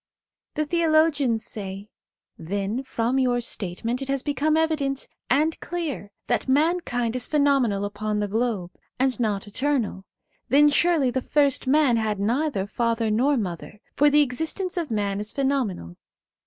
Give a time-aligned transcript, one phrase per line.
[0.55, 7.15] The theologians say:* Then from your statement it has become evident and clear that mankind
[7.15, 10.05] is pheno menal upon the globe, and not eternal.
[10.49, 15.19] Then surely the first man had neither father nor mother, for the existence of man
[15.19, 15.97] is phenomenal.